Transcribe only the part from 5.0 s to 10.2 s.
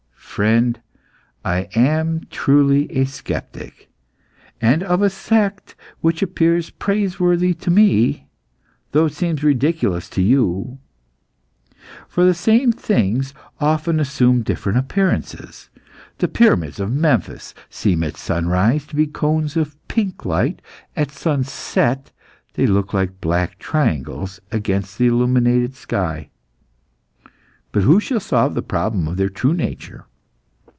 a sect which appears praiseworthy to me, though it seems ridiculous